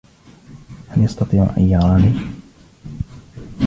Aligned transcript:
هل 0.87 1.03
يستطيع 1.03 1.47
أن 1.57 1.69
يراني؟ 1.69 2.13